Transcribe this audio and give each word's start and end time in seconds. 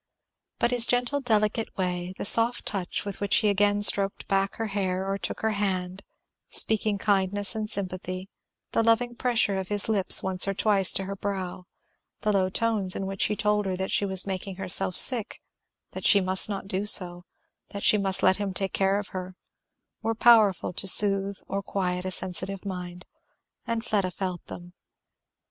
But 0.57 0.71
his 0.71 0.87
gentle 0.87 1.21
delicate 1.21 1.77
way, 1.77 2.15
the 2.17 2.25
soft 2.25 2.65
touch 2.65 3.05
with 3.05 3.21
which 3.21 3.35
he 3.35 3.49
again 3.49 3.83
stroked 3.83 4.27
back 4.27 4.55
her 4.55 4.65
hair 4.65 5.07
or 5.07 5.19
took 5.19 5.41
her 5.41 5.51
hand, 5.51 6.01
speaking 6.49 6.97
kindness 6.97 7.53
and 7.53 7.69
sympathy, 7.69 8.27
the 8.71 8.81
loving 8.81 9.13
pressure 9.13 9.59
of 9.59 9.67
his 9.67 9.87
lips 9.87 10.23
once 10.23 10.47
or 10.47 10.55
twice 10.55 10.91
to 10.93 11.03
her 11.03 11.15
brow, 11.15 11.67
the 12.21 12.31
low 12.33 12.49
tones 12.49 12.95
in 12.95 13.05
which 13.05 13.25
he 13.25 13.35
told 13.35 13.67
her 13.67 13.77
that 13.77 13.91
she 13.91 14.03
was 14.03 14.25
making 14.25 14.55
herself 14.55 14.97
sick, 14.97 15.39
that 15.91 16.07
she 16.07 16.19
must 16.19 16.49
not 16.49 16.67
do 16.67 16.87
so, 16.87 17.23
that 17.69 17.83
she 17.83 17.99
must 17.99 18.23
let 18.23 18.37
him 18.37 18.55
take 18.55 18.73
care 18.73 18.97
of 18.97 19.09
her, 19.09 19.35
were 20.01 20.15
powerful 20.15 20.73
to 20.73 20.87
soothe 20.87 21.37
or 21.47 21.61
quiet 21.61 22.05
a 22.05 22.09
sensitive 22.09 22.65
mind, 22.65 23.05
and 23.67 23.85
Fleda 23.85 24.09
felt 24.09 24.43
them. 24.47 24.73